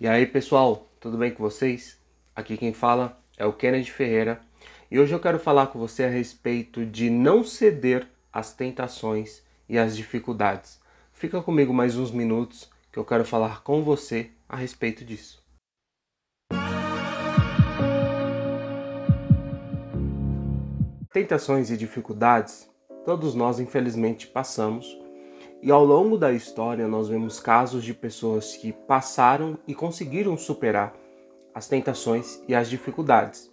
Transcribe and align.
E 0.00 0.08
aí, 0.08 0.26
pessoal, 0.26 0.88
tudo 0.98 1.18
bem 1.18 1.30
com 1.30 1.42
vocês? 1.42 1.98
Aqui 2.34 2.56
quem 2.56 2.72
fala 2.72 3.22
é 3.36 3.44
o 3.44 3.52
Kennedy 3.52 3.92
Ferreira 3.92 4.40
e 4.90 4.98
hoje 4.98 5.12
eu 5.12 5.20
quero 5.20 5.38
falar 5.38 5.66
com 5.66 5.78
você 5.78 6.04
a 6.04 6.08
respeito 6.08 6.86
de 6.86 7.10
não 7.10 7.44
ceder 7.44 8.08
às 8.32 8.50
tentações 8.50 9.42
e 9.68 9.78
às 9.78 9.94
dificuldades. 9.94 10.80
Fica 11.12 11.42
comigo 11.42 11.74
mais 11.74 11.98
uns 11.98 12.10
minutos 12.10 12.70
que 12.90 12.98
eu 12.98 13.04
quero 13.04 13.26
falar 13.26 13.62
com 13.62 13.82
você 13.82 14.30
a 14.48 14.56
respeito 14.56 15.04
disso. 15.04 15.44
Tentações 21.12 21.70
e 21.70 21.76
dificuldades, 21.76 22.70
todos 23.04 23.34
nós 23.34 23.60
infelizmente 23.60 24.26
passamos 24.26 24.98
e 25.62 25.70
ao 25.70 25.84
longo 25.84 26.16
da 26.16 26.32
história, 26.32 26.88
nós 26.88 27.08
vemos 27.08 27.38
casos 27.38 27.84
de 27.84 27.92
pessoas 27.92 28.56
que 28.56 28.72
passaram 28.72 29.58
e 29.68 29.74
conseguiram 29.74 30.34
superar 30.38 30.94
as 31.54 31.68
tentações 31.68 32.42
e 32.48 32.54
as 32.54 32.70
dificuldades. 32.70 33.52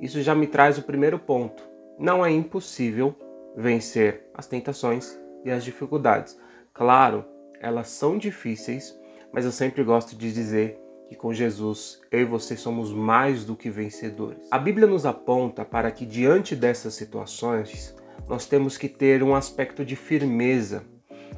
Isso 0.00 0.22
já 0.22 0.36
me 0.36 0.46
traz 0.46 0.78
o 0.78 0.82
primeiro 0.82 1.18
ponto. 1.18 1.64
Não 1.98 2.24
é 2.24 2.30
impossível 2.30 3.12
vencer 3.56 4.30
as 4.32 4.46
tentações 4.46 5.18
e 5.44 5.50
as 5.50 5.64
dificuldades. 5.64 6.38
Claro, 6.72 7.24
elas 7.60 7.88
são 7.88 8.16
difíceis, 8.16 8.96
mas 9.32 9.44
eu 9.44 9.50
sempre 9.50 9.82
gosto 9.82 10.14
de 10.14 10.32
dizer 10.32 10.80
que 11.08 11.16
com 11.16 11.34
Jesus 11.34 12.00
eu 12.12 12.20
e 12.20 12.24
você 12.24 12.56
somos 12.56 12.92
mais 12.92 13.44
do 13.44 13.56
que 13.56 13.68
vencedores. 13.68 14.46
A 14.52 14.58
Bíblia 14.58 14.86
nos 14.86 15.04
aponta 15.04 15.64
para 15.64 15.90
que 15.90 16.06
diante 16.06 16.54
dessas 16.54 16.94
situações 16.94 17.96
nós 18.28 18.46
temos 18.46 18.78
que 18.78 18.88
ter 18.88 19.24
um 19.24 19.34
aspecto 19.34 19.84
de 19.84 19.96
firmeza 19.96 20.84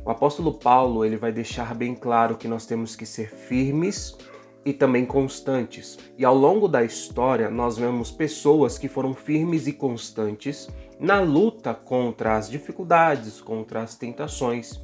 o 0.05 0.11
apóstolo 0.11 0.55
Paulo 0.55 1.05
ele 1.05 1.17
vai 1.17 1.33
deixar 1.33 1.75
bem 1.75 1.95
claro 1.95 2.37
que 2.37 2.49
nós 2.49 2.67
temos 2.67 2.97
que 2.97 3.05
ser 3.05 3.31
firmes 3.31 4.17
e 4.65 4.73
também 4.73 5.07
constantes. 5.07 5.99
E 6.19 6.25
ao 6.25 6.35
longo 6.35 6.69
da 6.69 6.85
história, 6.85 7.51
nós 7.51 7.79
vemos 7.79 8.11
pessoas 8.11 8.79
que 8.79 8.89
foram 8.89 9.15
firmes 9.15 9.67
e 9.67 9.73
constantes 9.73 10.69
na 10.99 11.21
luta 11.21 11.73
contra 11.73 12.37
as 12.37 12.51
dificuldades, 12.51 13.41
contra 13.41 13.83
as 13.83 13.95
tentações, 13.95 14.79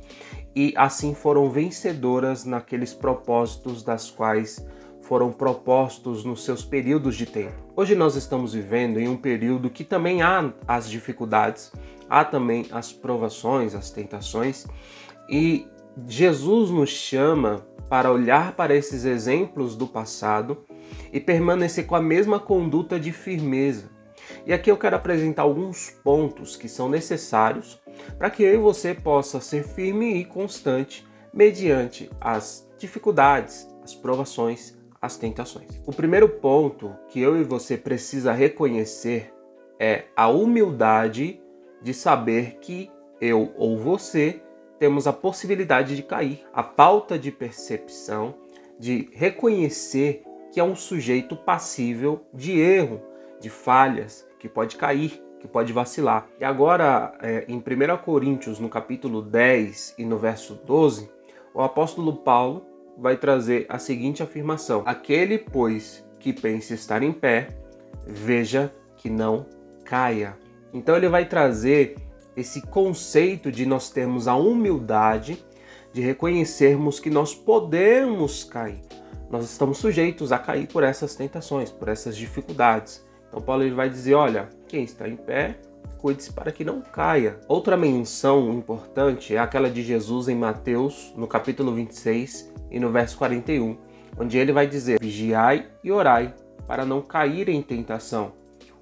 e 0.55 0.73
assim 0.75 1.15
foram 1.15 1.51
vencedoras 1.51 2.47
naqueles 2.47 2.95
propósitos 2.95 3.83
das 3.83 4.11
quais 4.11 4.67
foram 5.03 5.31
propostos 5.31 6.25
nos 6.25 6.43
seus 6.43 6.65
períodos 6.65 7.17
de 7.17 7.27
tempo. 7.27 7.55
Hoje 7.77 7.95
nós 7.95 8.17
estamos 8.17 8.55
vivendo 8.55 8.99
em 8.99 9.07
um 9.07 9.17
período 9.17 9.69
que 9.69 9.85
também 9.85 10.23
há 10.23 10.53
as 10.67 10.89
dificuldades, 10.89 11.71
há 12.09 12.25
também 12.25 12.67
as 12.73 12.93
provações, 12.93 13.75
as 13.75 13.91
tentações, 13.91 14.67
e 15.29 15.67
Jesus 16.07 16.71
nos 16.71 16.91
chama 16.91 17.67
para 17.89 18.11
olhar 18.11 18.53
para 18.53 18.75
esses 18.75 19.05
exemplos 19.05 19.77
do 19.77 19.87
passado 19.87 20.65
e 21.13 21.21
permanecer 21.21 21.87
com 21.87 21.95
a 21.95 22.03
mesma 22.03 22.39
conduta 22.39 22.99
de 22.99 23.13
firmeza. 23.13 23.91
E 24.45 24.53
aqui 24.53 24.71
eu 24.71 24.77
quero 24.77 24.97
apresentar 24.97 25.43
alguns 25.43 25.91
pontos 25.91 26.57
que 26.57 26.69
são 26.69 26.89
necessários 26.89 27.81
para 28.19 28.31
que 28.31 28.43
eu 28.43 28.55
e 28.55 28.59
você 28.59 28.95
possa 28.95 29.41
ser 29.41 29.65
firme 29.65 30.17
e 30.17 30.25
constante 30.25 31.07
mediante 31.33 32.11
as 32.21 32.69
dificuldades, 32.79 33.69
as 33.83 33.95
provações, 33.95 34.77
as 35.01 35.17
tentações. 35.17 35.81
O 35.87 35.93
primeiro 35.93 36.29
ponto 36.29 36.95
que 37.09 37.21
eu 37.21 37.41
e 37.41 37.45
você 37.45 37.77
precisa 37.77 38.33
reconhecer 38.33 39.33
é 39.79 40.05
a 40.17 40.29
humildade 40.29 41.41
de 41.83 41.95
saber 41.95 42.59
que 42.61 42.91
eu 43.21 43.53
ou 43.57 43.79
você 43.79 44.43
temos 44.79 45.07
a 45.07 45.13
possibilidade 45.13 45.97
de 45.97 46.03
cair. 46.03 46.45
A 46.53 46.63
falta 46.63 47.19
de 47.19 47.31
percepção, 47.31 48.35
de 48.79 49.09
reconhecer 49.13 50.23
que 50.53 50.61
é 50.61 50.65
um 50.65 50.77
sujeito 50.77 51.37
passível 51.37 52.25
de 52.33 52.59
erro, 52.59 53.01
de 53.41 53.51
falhas, 53.51 54.27
que 54.39 54.49
pode 54.49 54.77
cair, 54.77 55.23
que 55.39 55.49
pode 55.49 55.73
vacilar. 55.73 56.27
E 56.41 56.45
agora, 56.45 57.13
é, 57.21 57.45
em 57.49 57.59
1 57.59 57.63
Coríntios, 58.05 58.59
no 58.59 58.69
capítulo 58.69 59.23
10 59.23 59.97
e 59.99 60.05
no 60.05 60.19
verso 60.19 60.55
12, 60.55 61.11
o 61.55 61.63
apóstolo 61.63 62.17
Paulo 62.17 62.67
vai 62.97 63.17
trazer 63.17 63.67
a 63.69 63.79
seguinte 63.79 64.23
afirmação: 64.23 64.83
Aquele, 64.87 65.39
pois, 65.39 66.05
que 66.19 66.33
pensa 66.33 66.75
estar 66.75 67.03
em 67.03 67.13
pé, 67.13 67.49
veja 68.07 68.73
que 68.97 69.11
não 69.11 69.47
caia. 69.85 70.37
Então 70.73 70.97
ele 70.97 71.09
vai 71.09 71.27
trazer 71.27 71.97
esse 72.37 72.61
conceito 72.61 73.51
de 73.51 73.65
nós 73.65 73.91
termos 73.91 74.29
a 74.29 74.37
humildade 74.37 75.45
de 75.93 76.01
reconhecermos 76.03 77.01
que 77.01 77.09
nós 77.09 77.35
podemos 77.35 78.45
cair. 78.45 78.83
Nós 79.31 79.45
estamos 79.45 79.79
sujeitos 79.79 80.31
a 80.31 80.39
cair 80.39 80.69
por 80.69 80.85
essas 80.85 81.15
tentações, 81.15 81.71
por 81.71 81.89
essas 81.89 82.17
dificuldades. 82.17 83.05
Então 83.29 83.41
Paulo 83.41 83.63
ele 83.63 83.75
vai 83.75 83.89
dizer, 83.89 84.15
olha, 84.15 84.49
quem 84.69 84.85
está 84.85 85.09
em 85.09 85.17
pé, 85.17 85.59
cuide-se 85.99 86.33
para 86.33 86.53
que 86.53 86.65
não 86.65 86.81
caia. 86.81 87.41
Outra 87.49 87.77
menção 87.77 88.53
importante 88.53 89.35
é 89.35 89.39
aquela 89.39 89.71
de 89.71 89.83
Jesus 89.83 90.29
em 90.29 90.37
Mateus, 90.37 91.13
no 91.17 91.27
capítulo 91.27 91.73
26 91.75 92.53
e 92.71 92.79
no 92.79 92.93
verso 92.93 93.17
41, 93.17 93.77
onde 94.19 94.39
ele 94.39 94.53
vai 94.53 94.67
dizer: 94.67 95.01
Vigiai 95.01 95.67
e 95.83 95.91
orai 95.91 96.35
para 96.67 96.85
não 96.85 97.01
cair 97.01 97.49
em 97.49 97.63
tentação. 97.63 98.33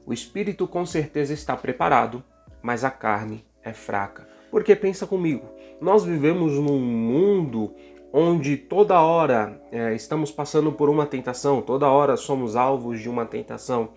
O 0.05 0.13
espírito 0.13 0.67
com 0.67 0.85
certeza 0.85 1.33
está 1.33 1.57
preparado, 1.57 2.23
mas 2.65 2.83
a 2.83 2.91
carne 2.91 3.45
é 3.63 3.75
fraca. 3.75 4.27
Porque 4.51 4.75
pensa 4.75 5.07
comigo, 5.07 5.47
nós 5.83 6.03
vivemos 6.03 6.55
num 6.55 6.81
mundo 6.81 7.75
onde 8.11 8.57
toda 8.57 8.99
hora 9.03 9.61
é, 9.71 9.95
estamos 9.95 10.31
passando 10.31 10.73
por 10.73 10.89
uma 10.89 11.05
tentação, 11.05 11.61
toda 11.61 11.91
hora 11.91 12.17
somos 12.17 12.57
alvos 12.57 13.01
de 13.01 13.09
uma 13.11 13.27
tentação, 13.27 13.91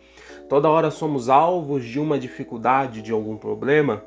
toda 0.50 0.70
hora 0.70 0.92
somos 0.92 1.30
alvos 1.30 1.86
de 1.86 1.98
uma 1.98 2.20
dificuldade, 2.20 3.02
de 3.02 3.14
algum 3.14 3.38
problema. 3.38 4.04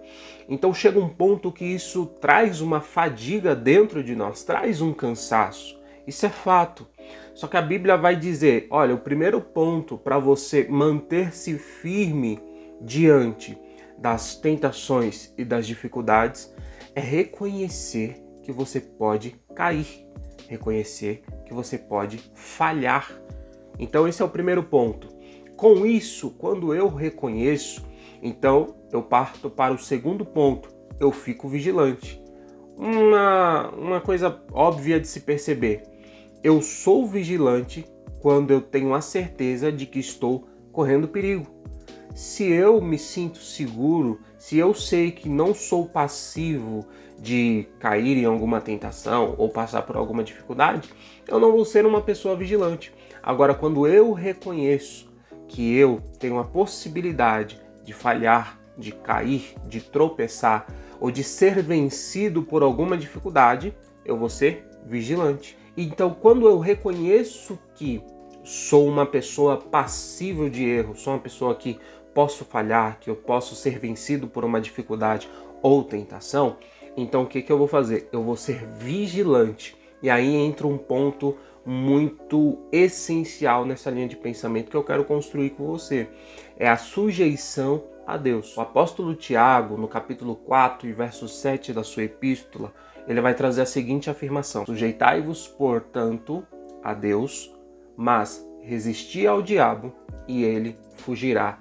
Então 0.47 0.75
chega 0.75 0.99
um 0.99 1.09
ponto 1.09 1.51
que 1.51 1.65
isso 1.65 2.05
traz 2.21 2.61
uma 2.61 2.83
fadiga 2.83 3.55
dentro 3.57 4.05
de 4.05 4.15
nós, 4.15 4.45
traz 4.45 4.83
um 4.83 4.93
cansaço. 4.93 5.81
Isso 6.07 6.27
é 6.27 6.29
fato. 6.29 6.87
Só 7.33 7.47
que 7.47 7.57
a 7.57 7.63
Bíblia 7.63 7.97
vai 7.97 8.15
dizer: 8.15 8.67
olha, 8.69 8.95
o 8.95 8.99
primeiro 8.99 9.41
ponto 9.41 9.97
para 9.97 10.19
você 10.19 10.67
manter-se 10.69 11.57
firme 11.57 12.39
diante 12.81 13.57
das 14.01 14.35
tentações 14.35 15.33
e 15.37 15.45
das 15.45 15.67
dificuldades 15.67 16.53
é 16.95 17.01
reconhecer 17.01 18.17
que 18.43 18.51
você 18.51 18.81
pode 18.81 19.37
cair, 19.55 20.07
reconhecer 20.49 21.23
que 21.45 21.53
você 21.53 21.77
pode 21.77 22.19
falhar. 22.35 23.11
Então, 23.79 24.09
esse 24.09 24.23
é 24.23 24.25
o 24.25 24.31
primeiro 24.31 24.63
ponto. 24.63 25.09
Com 25.57 25.85
isso, 25.85 26.31
quando 26.31 26.75
eu 26.75 26.89
reconheço, 26.89 27.85
então 28.23 28.75
eu 28.91 29.03
parto 29.03 29.51
para 29.51 29.75
o 29.75 29.79
segundo 29.79 30.25
ponto, 30.25 30.71
eu 30.99 31.13
fico 31.13 31.49
vigilante. 31.49 32.21
Uma, 32.77 33.69
uma 33.71 34.01
coisa 34.01 34.43
óbvia 34.53 34.99
de 34.99 35.07
se 35.07 35.21
perceber: 35.21 35.83
eu 36.43 36.63
sou 36.63 37.07
vigilante 37.07 37.85
quando 38.21 38.51
eu 38.51 38.63
tenho 38.63 38.95
a 38.95 39.03
certeza 39.03 39.71
de 39.71 39.85
que 39.85 39.99
estou 39.99 40.49
correndo 40.73 41.09
perigo 41.09 41.61
se 42.21 42.45
eu 42.45 42.83
me 42.83 42.99
sinto 42.99 43.39
seguro, 43.39 44.21
se 44.37 44.59
eu 44.59 44.75
sei 44.75 45.11
que 45.11 45.27
não 45.27 45.55
sou 45.55 45.87
passivo 45.87 46.85
de 47.19 47.67
cair 47.79 48.19
em 48.19 48.27
alguma 48.27 48.61
tentação 48.61 49.35
ou 49.39 49.49
passar 49.49 49.81
por 49.83 49.97
alguma 49.97 50.23
dificuldade, 50.23 50.91
eu 51.27 51.41
não 51.41 51.51
vou 51.51 51.65
ser 51.65 51.87
uma 51.87 52.03
pessoa 52.03 52.37
vigilante. 52.37 52.93
Agora, 53.23 53.55
quando 53.55 53.87
eu 53.87 54.13
reconheço 54.13 55.09
que 55.49 55.75
eu 55.75 56.03
tenho 56.19 56.39
a 56.39 56.45
possibilidade 56.45 57.59
de 57.83 57.95
falhar, 57.95 58.61
de 58.77 58.93
cair, 58.93 59.55
de 59.67 59.81
tropeçar 59.81 60.67
ou 61.01 61.11
de 61.11 61.25
ser 61.25 61.63
vencido 61.63 62.43
por 62.43 62.63
alguma 62.63 62.99
dificuldade, 62.99 63.75
eu 64.05 64.19
vou 64.19 64.29
ser 64.29 64.69
vigilante. 64.85 65.57
Então, 65.75 66.11
quando 66.13 66.47
eu 66.47 66.59
reconheço 66.59 67.59
que 67.75 68.03
sou 68.45 68.87
uma 68.87 69.07
pessoa 69.07 69.57
passível 69.57 70.49
de 70.49 70.65
erro, 70.65 70.97
sou 70.97 71.13
uma 71.13 71.19
pessoa 71.19 71.55
que 71.55 71.79
posso 72.15 72.45
falhar, 72.45 72.99
que 73.01 73.11
eu 73.11 73.17
posso 73.17 73.55
ser 73.55 73.79
vencido 73.79 74.27
por 74.29 74.45
uma 74.45 74.61
dificuldade 74.61 75.29
ou 75.63 75.85
tentação, 75.85 76.57
então 76.97 77.23
o 77.23 77.27
que, 77.27 77.43
que 77.43 77.53
eu 77.53 77.59
vou 77.59 77.69
fazer? 77.69 78.09
Eu 78.13 78.23
vou 78.23 78.37
ser 78.37 78.67
vigilante. 78.67 79.77
E 80.03 80.09
aí 80.09 80.35
entra 80.35 80.67
um 80.67 80.79
ponto 80.79 81.37
muito 81.65 82.59
essencial 82.73 83.65
nessa 83.65 83.91
linha 83.91 84.09
de 84.09 84.17
pensamento 84.17 84.71
que 84.71 84.77
eu 84.77 84.85
quero 84.85 85.05
construir 85.05 85.51
com 85.51 85.67
você. 85.67 86.09
É 86.59 86.69
a 86.69 86.77
sujeição 86.77 87.85
a 88.07 88.17
Deus. 88.17 88.57
O 88.57 88.61
apóstolo 88.61 89.15
Tiago, 89.15 89.77
no 89.77 89.87
capítulo 89.87 90.35
4 90.35 90.89
e 90.89 90.93
verso 90.93 91.29
7 91.29 91.73
da 91.73 91.85
sua 91.85 92.05
epístola, 92.05 92.73
ele 93.07 93.21
vai 93.21 93.35
trazer 93.35 93.63
a 93.63 93.67
seguinte 93.67 94.11
afirmação: 94.11 94.67
Sujeitai-vos, 94.67 95.47
portanto, 95.47 96.45
a 96.83 96.95
Deus, 96.95 97.55
mas 97.97 98.45
resisti 98.63 99.27
ao 99.27 99.43
diabo 99.43 99.95
e 100.27 100.43
ele 100.43 100.77
fugirá 100.97 101.59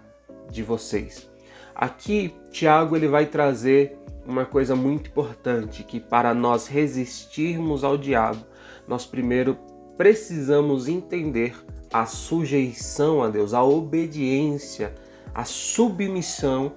de 0.49 0.63
vocês. 0.63 1.29
Aqui, 1.75 2.33
Tiago 2.51 2.95
ele 2.95 3.07
vai 3.07 3.25
trazer 3.25 3.97
uma 4.25 4.45
coisa 4.45 4.75
muito 4.75 5.09
importante, 5.09 5.83
que 5.83 5.99
para 5.99 6.33
nós 6.33 6.67
resistirmos 6.67 7.83
ao 7.83 7.97
diabo, 7.97 8.45
nós 8.87 9.05
primeiro 9.05 9.57
precisamos 9.97 10.87
entender 10.87 11.55
a 11.91 12.05
sujeição 12.05 13.23
a 13.23 13.29
Deus, 13.29 13.53
a 13.53 13.63
obediência, 13.63 14.93
a 15.33 15.43
submissão 15.45 16.73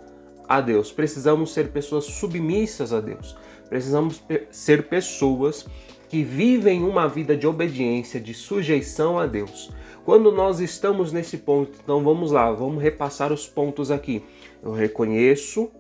a 0.48 0.60
Deus. 0.60 0.90
Precisamos 0.90 1.52
ser 1.52 1.68
pessoas 1.68 2.04
submissas 2.04 2.92
a 2.92 3.00
Deus. 3.00 3.36
Precisamos 3.68 4.22
ser 4.50 4.88
pessoas 4.88 5.66
que 6.08 6.22
vivem 6.22 6.84
uma 6.84 7.08
vida 7.08 7.36
de 7.36 7.46
obediência, 7.46 8.20
de 8.20 8.34
sujeição 8.34 9.18
a 9.18 9.26
Deus. 9.26 9.70
Quando 10.04 10.32
nós 10.32 10.58
estamos 10.58 11.12
nesse 11.12 11.38
ponto, 11.38 11.78
então 11.80 12.02
vamos 12.02 12.32
lá, 12.32 12.50
vamos 12.50 12.82
repassar 12.82 13.32
os 13.32 13.46
pontos 13.46 13.88
aqui. 13.88 14.24
Eu 14.60 14.72
reconheço 14.72 15.70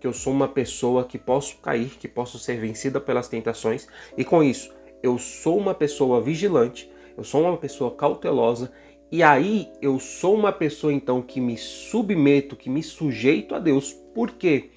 que 0.00 0.06
eu 0.06 0.12
sou 0.12 0.32
uma 0.32 0.48
pessoa 0.48 1.04
que 1.04 1.16
posso 1.16 1.58
cair, 1.58 1.90
que 1.90 2.08
posso 2.08 2.40
ser 2.40 2.58
vencida 2.58 3.00
pelas 3.00 3.28
tentações, 3.28 3.86
e 4.16 4.24
com 4.24 4.42
isso, 4.42 4.74
eu 5.00 5.16
sou 5.16 5.56
uma 5.56 5.74
pessoa 5.74 6.20
vigilante, 6.20 6.90
eu 7.16 7.22
sou 7.22 7.42
uma 7.42 7.56
pessoa 7.56 7.92
cautelosa, 7.92 8.72
e 9.12 9.22
aí 9.22 9.70
eu 9.80 10.00
sou 10.00 10.34
uma 10.34 10.52
pessoa 10.52 10.92
então 10.92 11.22
que 11.22 11.40
me 11.40 11.56
submeto, 11.56 12.56
que 12.56 12.68
me 12.68 12.82
sujeito 12.82 13.54
a 13.54 13.60
Deus. 13.60 13.92
Por 14.12 14.32
quê? 14.32 14.70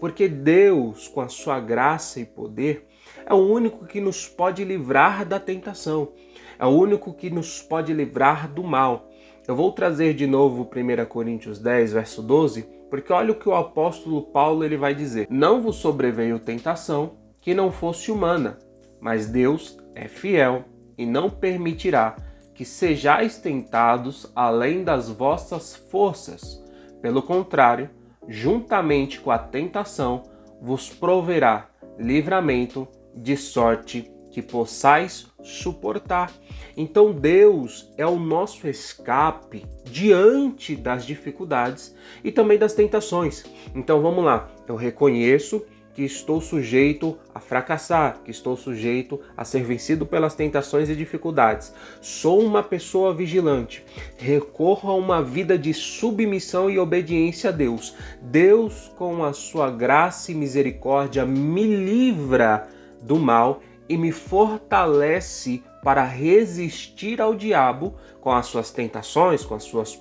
Porque 0.00 0.28
Deus, 0.28 1.06
com 1.06 1.20
a 1.20 1.28
sua 1.28 1.60
graça 1.60 2.18
e 2.18 2.24
poder, 2.24 2.84
é 3.24 3.32
o 3.32 3.38
único 3.38 3.86
que 3.86 4.00
nos 4.00 4.26
pode 4.28 4.64
livrar 4.64 5.24
da 5.24 5.38
tentação 5.38 6.12
é 6.60 6.66
o 6.66 6.68
único 6.68 7.14
que 7.14 7.30
nos 7.30 7.62
pode 7.62 7.90
livrar 7.94 8.46
do 8.46 8.62
mal. 8.62 9.08
Eu 9.48 9.56
vou 9.56 9.72
trazer 9.72 10.12
de 10.12 10.26
novo 10.26 10.68
1 10.70 11.06
Coríntios 11.06 11.58
10, 11.58 11.94
verso 11.94 12.22
12, 12.22 12.68
porque 12.90 13.10
olha 13.14 13.32
o 13.32 13.34
que 13.34 13.48
o 13.48 13.54
apóstolo 13.54 14.24
Paulo 14.24 14.62
ele 14.62 14.76
vai 14.76 14.94
dizer: 14.94 15.26
Não 15.30 15.62
vos 15.62 15.76
sobreveio 15.76 16.38
tentação 16.38 17.12
que 17.40 17.54
não 17.54 17.72
fosse 17.72 18.12
humana, 18.12 18.58
mas 19.00 19.26
Deus 19.26 19.78
é 19.94 20.06
fiel 20.06 20.64
e 20.98 21.06
não 21.06 21.30
permitirá 21.30 22.14
que 22.54 22.64
sejais 22.66 23.38
tentados 23.38 24.30
além 24.36 24.84
das 24.84 25.08
vossas 25.08 25.74
forças. 25.74 26.62
Pelo 27.00 27.22
contrário, 27.22 27.88
juntamente 28.28 29.18
com 29.18 29.30
a 29.30 29.38
tentação, 29.38 30.24
vos 30.60 30.90
proverá 30.90 31.70
livramento 31.98 32.86
de 33.16 33.34
sorte 33.34 34.12
que 34.30 34.40
possais 34.40 35.26
suportar. 35.42 36.32
Então 36.76 37.12
Deus 37.12 37.92
é 37.96 38.06
o 38.06 38.18
nosso 38.18 38.68
escape 38.68 39.66
diante 39.84 40.76
das 40.76 41.04
dificuldades 41.04 41.94
e 42.22 42.30
também 42.30 42.58
das 42.58 42.74
tentações. 42.74 43.44
Então 43.74 44.00
vamos 44.00 44.24
lá, 44.24 44.48
eu 44.68 44.76
reconheço 44.76 45.62
que 45.92 46.04
estou 46.04 46.40
sujeito 46.40 47.18
a 47.34 47.40
fracassar, 47.40 48.20
que 48.24 48.30
estou 48.30 48.56
sujeito 48.56 49.20
a 49.36 49.44
ser 49.44 49.64
vencido 49.64 50.06
pelas 50.06 50.34
tentações 50.34 50.88
e 50.88 50.96
dificuldades. 50.96 51.74
Sou 52.00 52.40
uma 52.40 52.62
pessoa 52.62 53.12
vigilante. 53.12 53.84
Recorro 54.16 54.90
a 54.90 54.94
uma 54.94 55.22
vida 55.22 55.58
de 55.58 55.74
submissão 55.74 56.70
e 56.70 56.78
obediência 56.78 57.50
a 57.50 57.52
Deus. 57.52 57.94
Deus, 58.22 58.90
com 58.96 59.24
a 59.24 59.32
sua 59.32 59.70
graça 59.70 60.30
e 60.32 60.34
misericórdia, 60.34 61.26
me 61.26 61.64
livra 61.64 62.68
do 63.02 63.18
mal 63.18 63.60
e 63.90 63.96
me 63.96 64.12
fortalece 64.12 65.64
para 65.82 66.04
resistir 66.04 67.20
ao 67.20 67.34
diabo 67.34 67.96
com 68.20 68.30
as 68.30 68.46
suas 68.46 68.70
tentações, 68.70 69.44
com 69.44 69.56
as 69.56 69.64
suas 69.64 70.00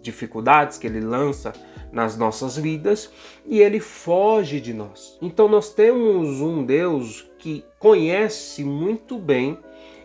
dificuldades 0.00 0.78
que 0.78 0.86
ele 0.86 1.00
lança 1.00 1.52
nas 1.90 2.16
nossas 2.16 2.56
vidas 2.56 3.10
e 3.44 3.60
ele 3.60 3.80
foge 3.80 4.60
de 4.60 4.72
nós. 4.72 5.18
Então 5.20 5.48
nós 5.48 5.74
temos 5.74 6.40
um 6.40 6.64
Deus 6.64 7.28
que 7.36 7.64
conhece 7.80 8.62
muito 8.62 9.18
bem 9.18 9.58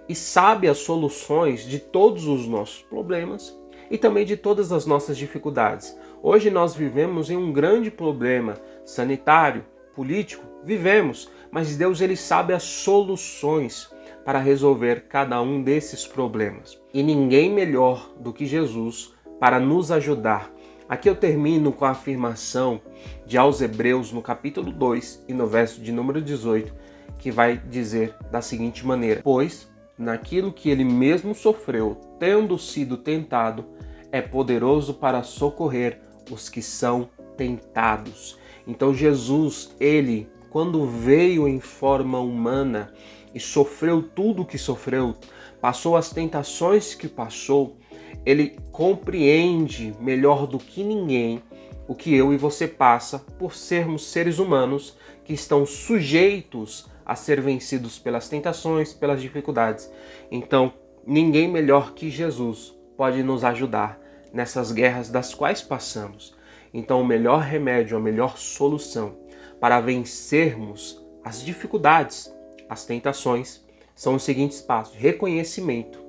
e 0.07 0.15
sabe 0.15 0.67
as 0.67 0.79
soluções 0.79 1.63
de 1.63 1.77
todos 1.77 2.25
os 2.25 2.47
nossos 2.47 2.81
problemas 2.81 3.55
e 3.91 3.97
também 3.99 4.25
de 4.25 4.37
todas 4.37 4.71
as 4.71 4.87
nossas 4.87 5.15
dificuldades. 5.15 5.95
Hoje 6.23 6.49
nós 6.49 6.73
vivemos 6.73 7.29
em 7.29 7.37
um 7.37 7.53
grande 7.53 7.91
problema 7.91 8.55
sanitário, 8.83 9.63
político, 9.93 10.43
vivemos, 10.63 11.29
mas 11.51 11.75
Deus 11.75 12.01
ele 12.01 12.15
sabe 12.15 12.53
as 12.53 12.63
soluções 12.63 13.89
para 14.23 14.39
resolver 14.39 15.05
cada 15.09 15.41
um 15.41 15.63
desses 15.63 16.05
problemas. 16.05 16.79
E 16.93 17.01
ninguém 17.01 17.51
melhor 17.51 18.11
do 18.19 18.31
que 18.31 18.45
Jesus 18.45 19.13
para 19.39 19.59
nos 19.59 19.91
ajudar. 19.91 20.51
Aqui 20.87 21.09
eu 21.09 21.15
termino 21.15 21.71
com 21.71 21.85
a 21.85 21.91
afirmação 21.91 22.81
de 23.25 23.37
aos 23.37 23.61
Hebreus 23.61 24.11
no 24.11 24.21
capítulo 24.21 24.71
2 24.71 25.25
e 25.27 25.33
no 25.33 25.47
verso 25.47 25.81
de 25.81 25.91
número 25.91 26.21
18, 26.21 26.73
que 27.17 27.31
vai 27.31 27.57
dizer 27.57 28.15
da 28.31 28.41
seguinte 28.41 28.85
maneira: 28.85 29.21
Pois 29.23 29.69
naquilo 29.97 30.51
que 30.51 30.69
ele 30.69 30.83
mesmo 30.83 31.35
sofreu, 31.35 31.99
tendo 32.17 32.57
sido 32.57 32.97
tentado, 32.97 33.65
é 34.11 34.21
poderoso 34.21 34.93
para 34.93 35.23
socorrer 35.23 36.01
os 36.31 36.49
que 36.49 36.61
são 36.61 37.09
tentados. 37.37 38.37
Então 38.65 38.93
Jesus, 38.93 39.75
ele 39.79 40.29
quando 40.49 40.85
veio 40.85 41.47
em 41.47 41.59
forma 41.59 42.19
humana 42.19 42.91
e 43.33 43.39
sofreu 43.39 44.01
tudo 44.01 44.41
o 44.41 44.45
que 44.45 44.57
sofreu, 44.57 45.15
passou 45.61 45.95
as 45.95 46.09
tentações 46.09 46.95
que 46.95 47.07
passou, 47.07 47.77
ele 48.25 48.57
compreende 48.71 49.93
melhor 49.99 50.47
do 50.47 50.57
que 50.57 50.83
ninguém 50.83 51.41
o 51.87 51.95
que 51.95 52.13
eu 52.13 52.33
e 52.33 52.37
você 52.37 52.67
passa 52.67 53.19
por 53.37 53.55
sermos 53.55 54.05
seres 54.07 54.37
humanos 54.37 54.95
que 55.23 55.33
estão 55.33 55.65
sujeitos 55.65 56.87
a 57.05 57.15
ser 57.15 57.41
vencidos 57.41 57.97
pelas 57.97 58.29
tentações, 58.29 58.93
pelas 58.93 59.21
dificuldades. 59.21 59.91
Então, 60.31 60.71
ninguém 61.05 61.47
melhor 61.47 61.93
que 61.93 62.09
Jesus 62.09 62.75
pode 62.95 63.23
nos 63.23 63.43
ajudar 63.43 63.99
nessas 64.31 64.71
guerras 64.71 65.09
das 65.09 65.33
quais 65.33 65.61
passamos. 65.61 66.35
Então, 66.71 67.01
o 67.01 67.05
melhor 67.05 67.41
remédio, 67.41 67.97
a 67.97 67.99
melhor 67.99 68.37
solução 68.37 69.18
para 69.59 69.79
vencermos 69.79 71.03
as 71.23 71.43
dificuldades, 71.43 72.33
as 72.67 72.85
tentações, 72.85 73.63
são 73.93 74.15
os 74.15 74.23
seguintes 74.23 74.61
passos: 74.61 74.95
reconhecimento, 74.95 75.99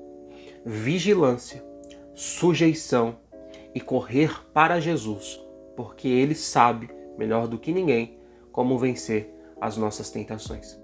vigilância, 0.64 1.64
sujeição 2.14 3.19
e 3.75 3.81
correr 3.81 4.44
para 4.52 4.81
Jesus, 4.81 5.41
porque 5.76 6.08
Ele 6.08 6.35
sabe 6.35 6.91
melhor 7.19 7.47
do 7.47 7.58
que 7.58 7.73
ninguém 7.73 8.19
como 8.52 8.79
vencer 8.79 9.32
as 9.61 9.76
nossas 9.76 10.11
tentações. 10.11 10.80